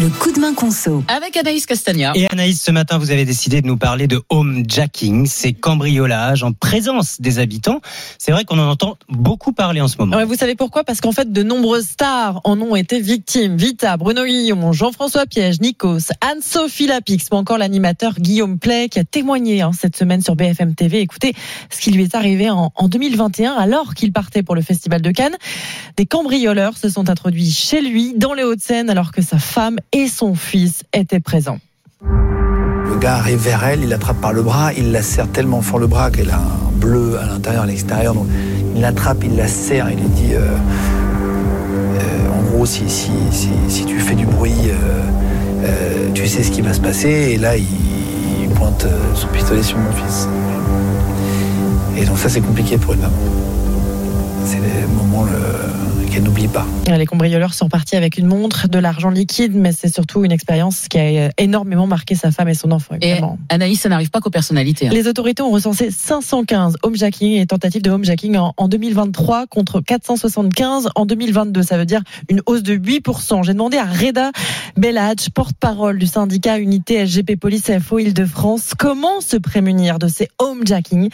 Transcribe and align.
Le 0.00 0.08
coup 0.08 0.32
de 0.32 0.40
main 0.40 0.54
conso. 0.54 1.04
Avec 1.08 1.36
Anaïs 1.36 1.66
Castagna. 1.66 2.12
Et 2.14 2.26
Anaïs, 2.30 2.62
ce 2.62 2.70
matin, 2.70 2.98
vous 2.98 3.10
avez 3.10 3.24
décidé 3.24 3.60
de 3.60 3.66
nous 3.66 3.76
parler 3.76 4.06
de 4.06 4.22
homejacking, 4.30 5.26
c'est 5.26 5.52
cambriolage 5.52 6.42
en 6.42 6.52
présence 6.52 7.20
des 7.20 7.38
habitants. 7.38 7.80
C'est 8.18 8.32
vrai 8.32 8.44
qu'on 8.44 8.58
en 8.58 8.68
entend 8.68 8.96
beaucoup 9.08 9.52
parler 9.52 9.80
en 9.80 9.88
ce 9.88 9.98
moment. 9.98 10.16
Ouais, 10.16 10.24
vous 10.24 10.34
savez 10.34 10.54
pourquoi? 10.54 10.82
Parce 10.82 11.00
qu'en 11.00 11.12
fait, 11.12 11.30
de 11.30 11.42
nombreuses 11.42 11.88
stars 11.88 12.40
en 12.44 12.60
ont 12.60 12.74
été 12.74 13.00
victimes. 13.00 13.56
Vita, 13.56 13.96
Bruno 13.96 14.24
Guillon, 14.24 14.72
Jean-François 14.72 15.26
Piège, 15.26 15.60
Nikos, 15.60 16.12
Anne-Sophie 16.20 16.86
Lapix, 16.86 17.26
ou 17.30 17.36
encore 17.36 17.58
l'animateur 17.58 18.14
Guillaume 18.14 18.58
Play 18.58 18.88
qui 18.88 18.98
a 18.98 19.04
témoigné 19.04 19.60
hein, 19.60 19.72
cette 19.78 19.96
semaine 19.96 20.22
sur 20.22 20.36
BFM 20.36 20.74
TV. 20.74 21.00
Écoutez 21.00 21.34
ce 21.70 21.80
qui 21.80 21.90
lui 21.90 22.04
est 22.04 22.14
arrivé 22.14 22.48
en, 22.48 22.72
en 22.74 22.88
2021 22.88 23.52
alors 23.52 23.94
qu'il 23.94 24.12
partait 24.12 24.42
pour 24.42 24.54
le 24.54 24.62
Festival 24.62 25.02
de 25.02 25.10
Cannes. 25.10 25.36
Des 25.96 26.06
cambrioleurs 26.06 26.78
se 26.78 26.88
sont 26.88 27.10
introduits 27.10 27.50
chez 27.50 27.82
lui 27.82 28.14
dans 28.16 28.32
les 28.32 28.42
Hauts-de-Seine 28.42 28.88
alors 28.88 29.12
que 29.12 29.20
sa 29.20 29.38
femme 29.38 29.78
et 29.92 30.08
son 30.08 30.34
fils 30.34 30.82
étaient 30.92 31.20
présents. 31.20 31.58
Le 32.02 32.98
gars 32.98 33.16
arrive 33.16 33.38
vers 33.38 33.64
elle, 33.64 33.82
il 33.82 33.88
l'attrape 33.88 34.20
par 34.20 34.32
le 34.32 34.42
bras, 34.42 34.72
il 34.74 34.92
la 34.92 35.02
serre 35.02 35.28
tellement 35.28 35.62
fort 35.62 35.78
le 35.78 35.86
bras 35.86 36.10
qu'elle 36.10 36.30
a 36.30 36.38
un 36.38 36.72
bleu 36.74 37.18
à 37.18 37.26
l'intérieur, 37.26 37.62
à 37.62 37.66
l'extérieur. 37.66 38.14
Il 38.74 38.80
l'attrape, 38.80 39.24
il 39.24 39.36
la 39.36 39.48
serre, 39.48 39.88
il 39.90 39.98
lui 39.98 40.08
dit 40.08 40.34
euh, 40.34 40.40
euh, 40.40 42.38
en 42.38 42.42
gros 42.50 42.66
si, 42.66 42.84
tu 43.86 43.98
fais 43.98 44.14
du 44.14 44.26
bruit, 44.26 44.52
euh, 45.64 46.08
tu 46.14 46.26
sais 46.26 46.42
ce 46.42 46.50
qui 46.50 46.60
va 46.60 46.72
se 46.72 46.80
passer. 46.80 47.08
Et 47.08 47.38
là 47.38 47.56
il, 47.56 47.66
pointe 48.54 48.86
son 49.14 49.28
pistolet 49.28 49.62
sur 49.62 49.78
mon 49.78 49.92
fils. 49.92 50.28
Et 51.96 52.04
donc 52.04 52.18
ça 52.18 52.28
c'est 52.28 52.40
compliqué 52.40 52.76
pour 52.76 52.92
une 52.92 53.00
maman. 53.00 53.14
C'est 54.44 54.58
qu'elle 56.10 56.22
n'oublie 56.22 56.48
pas. 56.48 56.66
Les 56.88 57.06
cambrioleurs 57.06 57.54
sont 57.54 57.68
partis 57.68 57.96
avec 57.96 58.18
une 58.18 58.26
montre, 58.26 58.68
de 58.68 58.78
l'argent 58.78 59.10
liquide, 59.10 59.54
mais 59.54 59.72
c'est 59.72 59.92
surtout 59.92 60.24
une 60.24 60.32
expérience 60.32 60.88
qui 60.88 60.98
a 60.98 61.30
énormément 61.38 61.86
marqué 61.86 62.14
sa 62.14 62.30
femme 62.30 62.48
et 62.48 62.54
son 62.54 62.70
enfant. 62.70 62.96
Et. 63.00 63.14
Anaïs, 63.48 63.80
ça 63.80 63.88
n'arrive 63.88 64.10
pas 64.10 64.20
qu'aux 64.20 64.30
personnalités. 64.30 64.88
hein. 64.88 64.90
Les 64.92 65.06
autorités 65.08 65.42
ont 65.42 65.50
recensé 65.50 65.90
515 65.90 66.76
homejacking 66.82 67.40
et 67.40 67.46
tentatives 67.46 67.82
de 67.82 67.90
homejacking 67.90 68.36
en, 68.36 68.52
en 68.56 68.68
2023 68.68 69.46
contre 69.46 69.80
475 69.80 70.88
en 70.94 71.06
2022. 71.06 71.62
Ça 71.62 71.78
veut 71.78 71.86
dire 71.86 72.02
une 72.28 72.40
hausse 72.46 72.62
de 72.62 72.74
8%. 72.76 73.44
J'ai 73.44 73.52
demandé 73.52 73.78
à 73.78 73.84
Reda 73.86 74.30
Bellage, 74.76 75.30
porte-parole 75.34 75.98
du 75.98 76.06
syndicat 76.06 76.58
Unité 76.58 77.06
SGP 77.06 77.36
Police 77.38 77.70
FO 77.80 77.98
Île-de-France, 77.98 78.72
comment 78.78 79.20
se 79.20 79.36
prémunir 79.36 79.98
de 79.98 80.08
ces 80.08 80.28
homejacking. 80.38 81.08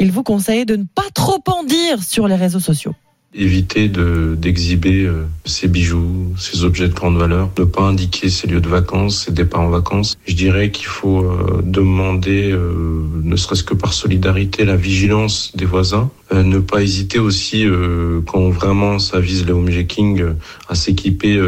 Il 0.00 0.10
vous 0.10 0.22
conseille 0.22 0.66
de 0.66 0.76
ne 0.76 0.84
pas 0.84 1.02
trop 1.14 1.42
en 1.46 1.62
dire 1.64 2.02
sur 2.02 2.26
les 2.28 2.34
réseaux 2.36 2.60
sociaux. 2.60 2.94
Éviter 3.34 3.88
de 3.88 4.36
d'exhiber 4.38 5.04
euh, 5.04 5.26
ses 5.44 5.68
bijoux, 5.68 6.34
ses 6.36 6.64
objets 6.64 6.88
de 6.88 6.94
grande 6.94 7.16
valeur, 7.16 7.50
ne 7.58 7.64
pas 7.64 7.82
indiquer 7.82 8.28
ses 8.28 8.46
lieux 8.46 8.60
de 8.60 8.68
vacances, 8.68 9.24
ses 9.24 9.32
départs 9.32 9.62
en 9.62 9.70
vacances. 9.70 10.16
Je 10.26 10.34
dirais 10.34 10.70
qu'il 10.70 10.86
faut 10.86 11.24
euh, 11.24 11.62
demander, 11.64 12.50
euh, 12.52 13.06
ne 13.22 13.36
serait-ce 13.36 13.64
que 13.64 13.74
par 13.74 13.92
solidarité, 13.92 14.64
la 14.64 14.76
vigilance 14.76 15.52
des 15.56 15.64
voisins. 15.64 16.10
Ne 16.32 16.60
pas 16.60 16.82
hésiter 16.82 17.18
aussi, 17.18 17.66
quand 18.26 18.48
vraiment 18.48 18.98
ça 18.98 19.20
vise 19.20 19.44
le 19.44 19.52
homejacking, 19.52 20.24
à 20.66 20.74
s'équiper 20.74 21.38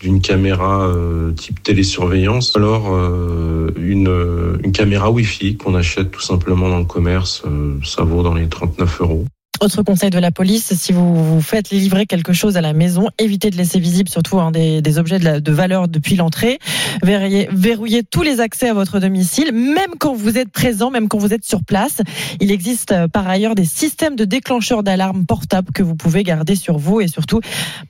d'une 0.00 0.22
caméra 0.22 0.86
euh, 0.86 1.32
type 1.32 1.62
télésurveillance, 1.62 2.56
alors 2.56 2.88
euh, 2.90 3.70
une, 3.76 4.08
euh, 4.08 4.56
une 4.64 4.72
caméra 4.72 5.10
Wi-Fi 5.10 5.56
qu'on 5.56 5.74
achète 5.74 6.10
tout 6.10 6.22
simplement 6.22 6.68
dans 6.70 6.78
le 6.78 6.86
commerce, 6.86 7.42
ça 7.84 8.02
vaut 8.02 8.22
dans 8.22 8.34
les 8.34 8.48
39 8.48 9.00
euros. 9.02 9.26
Autre 9.60 9.82
conseil 9.82 10.08
de 10.08 10.18
la 10.18 10.30
police, 10.30 10.72
si 10.74 10.90
vous 10.92 11.14
vous 11.34 11.42
faites 11.42 11.68
livrer 11.70 12.06
quelque 12.06 12.32
chose 12.32 12.56
à 12.56 12.62
la 12.62 12.72
maison, 12.72 13.08
évitez 13.18 13.50
de 13.50 13.56
laisser 13.58 13.78
visible 13.78 14.08
surtout 14.08 14.40
hein, 14.40 14.50
des, 14.52 14.80
des 14.80 14.98
objets 14.98 15.18
de, 15.18 15.24
la- 15.24 15.40
de 15.40 15.52
valeur 15.52 15.86
depuis 15.86 16.16
l'entrée. 16.16 16.58
Verrouillez, 17.02 17.46
verrouillez 17.52 18.02
tous 18.02 18.22
les 18.22 18.40
accès 18.40 18.70
à 18.70 18.74
votre 18.74 19.00
domicile, 19.00 19.52
même 19.52 19.90
quand 19.98 20.14
vous 20.14 20.38
êtes 20.38 20.48
présent, 20.50 20.90
même 20.90 21.08
quand 21.08 21.18
vous 21.18 21.34
êtes 21.34 21.44
sur 21.44 21.62
place. 21.62 21.98
Il 22.40 22.50
existe 22.50 22.92
euh, 22.92 23.06
par 23.06 23.28
ailleurs 23.28 23.54
des 23.54 23.66
systèmes 23.66 24.16
de 24.16 24.24
déclencheurs 24.24 24.82
d'alarme 24.82 25.26
portables 25.26 25.72
que 25.74 25.82
vous 25.82 25.94
pouvez 25.94 26.22
garder 26.22 26.56
sur 26.56 26.78
vous 26.78 27.02
et 27.02 27.08
surtout, 27.08 27.40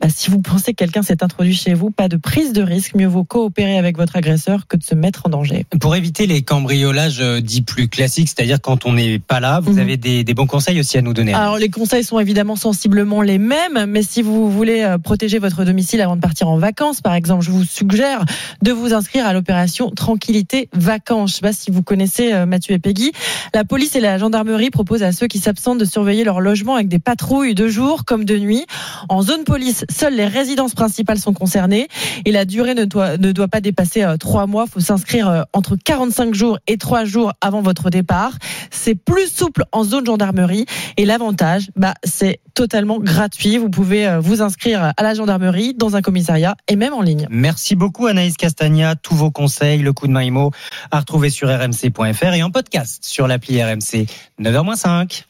bah, 0.00 0.08
si 0.12 0.28
vous 0.28 0.40
pensez 0.42 0.72
que 0.72 0.78
quelqu'un 0.78 1.02
s'est 1.02 1.22
introduit 1.22 1.54
chez 1.54 1.74
vous, 1.74 1.90
pas 1.92 2.08
de 2.08 2.16
prise 2.16 2.52
de 2.52 2.62
risque, 2.62 2.96
mieux 2.96 3.06
vaut 3.06 3.22
coopérer 3.24 3.78
avec 3.78 3.96
votre 3.96 4.16
agresseur 4.16 4.66
que 4.66 4.76
de 4.76 4.82
se 4.82 4.96
mettre 4.96 5.26
en 5.26 5.30
danger. 5.30 5.66
Pour 5.80 5.94
éviter 5.94 6.26
les 6.26 6.42
cambriolages 6.42 7.20
euh, 7.20 7.40
dits 7.40 7.62
plus 7.62 7.86
classiques, 7.88 8.28
c'est-à-dire 8.28 8.60
quand 8.60 8.86
on 8.86 8.94
n'est 8.94 9.20
pas 9.20 9.38
là, 9.38 9.60
vous 9.60 9.74
Mhm. 9.74 9.78
avez 9.78 9.96
des, 9.96 10.24
des 10.24 10.34
bons 10.34 10.48
conseils 10.48 10.80
aussi 10.80 10.98
à 10.98 11.02
nous 11.02 11.14
donner. 11.14 11.32
Alors 11.32 11.59
les 11.60 11.68
conseils 11.68 12.02
sont 12.02 12.18
évidemment 12.18 12.56
sensiblement 12.56 13.20
les 13.20 13.38
mêmes, 13.38 13.84
mais 13.86 14.02
si 14.02 14.22
vous 14.22 14.50
voulez 14.50 14.82
euh, 14.82 14.96
protéger 14.96 15.38
votre 15.38 15.64
domicile 15.64 16.00
avant 16.00 16.16
de 16.16 16.20
partir 16.20 16.48
en 16.48 16.56
vacances, 16.56 17.02
par 17.02 17.12
exemple, 17.12 17.44
je 17.44 17.50
vous 17.50 17.64
suggère 17.64 18.24
de 18.62 18.72
vous 18.72 18.94
inscrire 18.94 19.26
à 19.26 19.34
l'opération 19.34 19.90
Tranquillité 19.90 20.70
Vacances. 20.72 21.32
Je 21.32 21.34
sais 21.36 21.40
pas 21.42 21.52
si 21.52 21.70
vous 21.70 21.82
connaissez 21.82 22.32
euh, 22.32 22.46
Mathieu 22.46 22.74
et 22.74 22.78
Peggy. 22.78 23.12
La 23.52 23.64
police 23.64 23.94
et 23.94 24.00
la 24.00 24.16
gendarmerie 24.16 24.70
proposent 24.70 25.02
à 25.02 25.12
ceux 25.12 25.26
qui 25.26 25.38
s'absentent 25.38 25.78
de 25.78 25.84
surveiller 25.84 26.24
leur 26.24 26.40
logement 26.40 26.76
avec 26.76 26.88
des 26.88 26.98
patrouilles 26.98 27.54
de 27.54 27.68
jour 27.68 28.06
comme 28.06 28.24
de 28.24 28.38
nuit. 28.38 28.64
En 29.10 29.20
zone 29.20 29.44
police, 29.44 29.84
seules 29.90 30.14
les 30.14 30.26
résidences 30.26 30.72
principales 30.72 31.18
sont 31.18 31.34
concernées 31.34 31.88
et 32.24 32.32
la 32.32 32.46
durée 32.46 32.74
ne 32.74 32.86
doit, 32.86 33.18
ne 33.18 33.32
pas 33.32 33.60
dépasser 33.60 34.02
euh, 34.02 34.16
trois 34.16 34.46
mois. 34.46 34.64
Il 34.66 34.72
faut 34.72 34.80
s'inscrire 34.80 35.44
entre 35.52 35.76
45 35.76 36.32
jours 36.32 36.58
et 36.66 36.78
trois 36.78 37.04
jours 37.04 37.32
avant 37.42 37.60
votre 37.60 37.90
départ. 37.90 38.32
C'est 38.70 38.94
plus 38.94 39.28
souple 39.28 39.64
en 39.72 39.84
zone 39.84 40.06
gendarmerie. 40.06 40.64
Et 40.96 41.04
l'avantage, 41.04 41.49
bah, 41.76 41.94
c'est 42.04 42.40
totalement 42.54 42.98
gratuit. 42.98 43.58
Vous 43.58 43.70
pouvez 43.70 44.06
euh, 44.06 44.20
vous 44.20 44.42
inscrire 44.42 44.92
à 44.96 45.02
la 45.02 45.14
gendarmerie, 45.14 45.74
dans 45.74 45.96
un 45.96 46.02
commissariat 46.02 46.56
et 46.68 46.76
même 46.76 46.92
en 46.92 47.02
ligne. 47.02 47.26
Merci 47.30 47.76
beaucoup 47.76 48.06
Anaïs 48.06 48.36
Castagna. 48.36 48.96
Tous 48.96 49.14
vos 49.14 49.30
conseils, 49.30 49.80
le 49.80 49.92
coup 49.92 50.06
de 50.06 50.12
maïmo 50.12 50.50
à 50.90 51.00
retrouver 51.00 51.30
sur 51.30 51.48
rmc.fr 51.48 52.34
et 52.34 52.42
en 52.42 52.50
podcast 52.50 53.04
sur 53.04 53.26
l'appli 53.26 53.62
RMC 53.62 54.06
9h05. 54.40 55.18